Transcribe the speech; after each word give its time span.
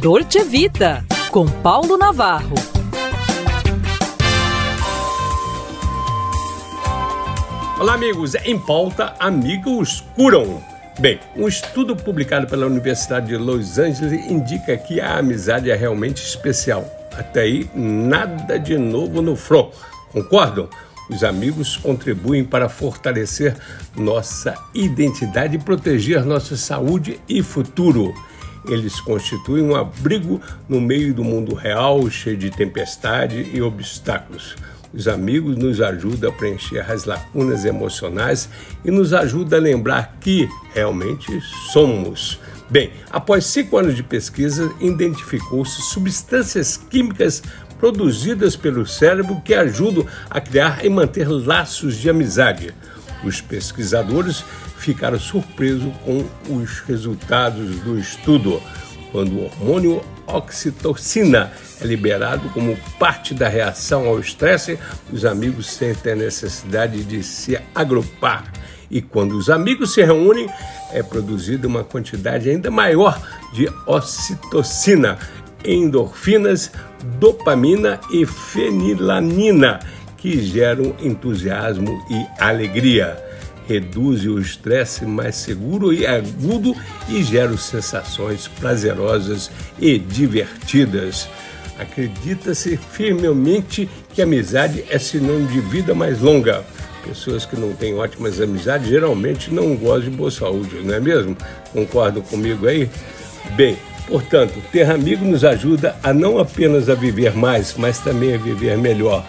Dolce 0.00 0.44
Vita, 0.44 1.04
com 1.32 1.44
Paulo 1.44 1.98
Navarro. 1.98 2.54
Olá, 7.80 7.94
amigos. 7.94 8.36
Em 8.44 8.56
pauta, 8.56 9.16
amigos 9.18 10.04
curam. 10.14 10.62
Bem, 11.00 11.18
um 11.34 11.48
estudo 11.48 11.96
publicado 11.96 12.46
pela 12.46 12.66
Universidade 12.66 13.26
de 13.26 13.36
Los 13.36 13.76
Angeles 13.76 14.12
indica 14.30 14.76
que 14.76 15.00
a 15.00 15.18
amizade 15.18 15.68
é 15.68 15.74
realmente 15.74 16.22
especial. 16.22 16.84
Até 17.16 17.40
aí, 17.40 17.68
nada 17.74 18.56
de 18.56 18.78
novo 18.78 19.20
no 19.20 19.34
front. 19.34 19.72
Concordam? 20.12 20.68
Os 21.10 21.24
amigos 21.24 21.76
contribuem 21.76 22.44
para 22.44 22.68
fortalecer 22.68 23.56
nossa 23.96 24.54
identidade 24.72 25.56
e 25.56 25.58
proteger 25.58 26.24
nossa 26.24 26.56
saúde 26.56 27.18
e 27.28 27.42
futuro. 27.42 28.14
Eles 28.66 29.00
constituem 29.00 29.62
um 29.62 29.74
abrigo 29.74 30.40
no 30.68 30.80
meio 30.80 31.12
do 31.14 31.24
mundo 31.24 31.54
real, 31.54 32.08
cheio 32.10 32.36
de 32.36 32.50
tempestade 32.50 33.50
e 33.52 33.60
obstáculos. 33.60 34.56
Os 34.92 35.06
amigos 35.06 35.56
nos 35.56 35.80
ajudam 35.80 36.30
a 36.30 36.32
preencher 36.32 36.90
as 36.90 37.04
lacunas 37.04 37.64
emocionais 37.64 38.48
e 38.84 38.90
nos 38.90 39.12
ajudam 39.12 39.58
a 39.58 39.62
lembrar 39.62 40.16
que 40.20 40.48
realmente 40.74 41.40
somos. 41.70 42.40
Bem, 42.70 42.90
após 43.10 43.44
cinco 43.46 43.76
anos 43.78 43.94
de 43.94 44.02
pesquisa, 44.02 44.72
identificou-se 44.80 45.82
substâncias 45.82 46.76
químicas 46.76 47.42
produzidas 47.78 48.56
pelo 48.56 48.86
cérebro 48.86 49.40
que 49.42 49.54
ajudam 49.54 50.06
a 50.28 50.40
criar 50.40 50.84
e 50.84 50.88
manter 50.88 51.28
laços 51.28 51.96
de 51.96 52.10
amizade. 52.10 52.74
Os 53.24 53.40
pesquisadores 53.40 54.44
ficaram 54.76 55.18
surpresos 55.18 55.92
com 56.04 56.24
os 56.48 56.80
resultados 56.80 57.76
do 57.80 57.98
estudo, 57.98 58.62
quando 59.10 59.32
o 59.32 59.44
hormônio 59.46 60.02
oxitocina 60.26 61.50
é 61.80 61.86
liberado 61.86 62.48
como 62.50 62.76
parte 62.98 63.34
da 63.34 63.48
reação 63.48 64.06
ao 64.06 64.20
estresse, 64.20 64.78
os 65.10 65.24
amigos 65.24 65.66
sentem 65.66 66.12
a 66.12 66.16
necessidade 66.16 67.02
de 67.04 67.22
se 67.22 67.58
agrupar. 67.74 68.52
E 68.90 69.02
quando 69.02 69.32
os 69.32 69.50
amigos 69.50 69.92
se 69.92 70.02
reúnem, 70.02 70.48
é 70.92 71.02
produzida 71.02 71.66
uma 71.66 71.84
quantidade 71.84 72.48
ainda 72.48 72.70
maior 72.70 73.20
de 73.52 73.68
ocitocina, 73.86 75.18
endorfinas, 75.64 76.70
dopamina 77.18 78.00
e 78.10 78.24
fenilanina, 78.24 79.80
que 80.18 80.40
geram 80.42 80.94
entusiasmo 81.00 82.04
e 82.10 82.26
alegria. 82.42 83.16
Reduz 83.66 84.24
o 84.26 84.38
estresse 84.38 85.04
mais 85.04 85.36
seguro 85.36 85.92
e 85.92 86.06
agudo 86.06 86.74
e 87.08 87.22
gera 87.22 87.56
sensações 87.56 88.48
prazerosas 88.48 89.50
e 89.78 89.98
divertidas. 89.98 91.28
Acredita-se 91.78 92.76
firmemente 92.76 93.88
que 94.12 94.22
amizade 94.22 94.84
é 94.90 94.98
sinônimo 94.98 95.48
de 95.48 95.60
vida 95.60 95.94
mais 95.94 96.20
longa. 96.20 96.64
Pessoas 97.04 97.46
que 97.46 97.58
não 97.58 97.72
têm 97.72 97.94
ótimas 97.94 98.40
amizades 98.40 98.88
geralmente 98.88 99.52
não 99.52 99.76
gozam 99.76 100.10
de 100.10 100.16
boa 100.16 100.30
saúde, 100.30 100.80
não 100.82 100.94
é 100.94 101.00
mesmo? 101.00 101.36
Concordam 101.72 102.22
comigo 102.22 102.66
aí? 102.66 102.90
Bem, 103.54 103.78
Portanto, 104.08 104.54
ter 104.72 104.90
amigo 104.90 105.22
nos 105.22 105.44
ajuda 105.44 105.94
a 106.02 106.14
não 106.14 106.38
apenas 106.38 106.88
a 106.88 106.94
viver 106.94 107.36
mais, 107.36 107.74
mas 107.76 107.98
também 107.98 108.34
a 108.34 108.38
viver 108.38 108.76
melhor. 108.78 109.22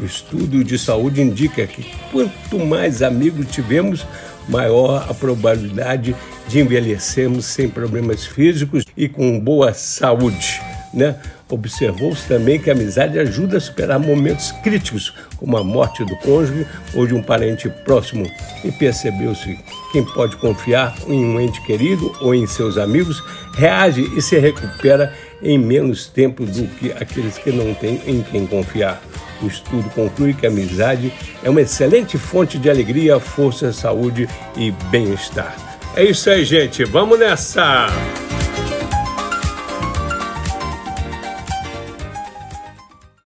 O 0.00 0.04
estudo 0.04 0.64
de 0.64 0.78
saúde 0.78 1.22
indica 1.22 1.66
que 1.66 1.86
quanto 2.10 2.58
mais 2.58 3.02
amigos 3.02 3.50
tivermos, 3.50 4.06
maior 4.48 5.06
a 5.08 5.14
probabilidade 5.14 6.14
de 6.48 6.60
envelhecermos 6.60 7.46
sem 7.46 7.68
problemas 7.68 8.26
físicos 8.26 8.84
e 8.96 9.08
com 9.08 9.38
boa 9.40 9.72
saúde. 9.72 10.60
Né? 10.92 11.16
Observou-se 11.48 12.26
também 12.26 12.58
que 12.58 12.70
a 12.70 12.72
amizade 12.72 13.18
ajuda 13.18 13.56
a 13.56 13.60
superar 13.60 13.98
momentos 13.98 14.52
críticos, 14.62 15.12
como 15.36 15.56
a 15.56 15.64
morte 15.64 16.04
do 16.04 16.16
cônjuge 16.16 16.66
ou 16.94 17.06
de 17.06 17.14
um 17.14 17.22
parente 17.22 17.68
próximo, 17.84 18.30
e 18.64 18.72
percebeu-se 18.72 19.58
quem 19.92 20.04
pode 20.04 20.36
confiar 20.36 20.94
em 21.06 21.24
um 21.24 21.40
ente 21.40 21.60
querido 21.62 22.14
ou 22.20 22.34
em 22.34 22.46
seus 22.46 22.78
amigos 22.78 23.22
reage 23.54 24.02
e 24.16 24.22
se 24.22 24.38
recupera 24.38 25.12
em 25.44 25.58
menos 25.58 26.06
tempo 26.06 26.44
do 26.44 26.66
que 26.66 26.90
aqueles 26.92 27.36
que 27.38 27.52
não 27.52 27.74
têm 27.74 28.00
em 28.06 28.22
quem 28.22 28.46
confiar. 28.46 29.02
O 29.42 29.46
estudo 29.46 29.88
conclui 29.90 30.32
que 30.32 30.46
a 30.46 30.48
amizade 30.48 31.12
é 31.42 31.50
uma 31.50 31.60
excelente 31.60 32.16
fonte 32.16 32.58
de 32.58 32.70
alegria, 32.70 33.20
força, 33.20 33.72
saúde 33.72 34.28
e 34.56 34.70
bem-estar. 34.90 35.54
É 35.94 36.02
isso 36.04 36.30
aí, 36.30 36.44
gente. 36.44 36.84
Vamos 36.84 37.18
nessa! 37.18 38.23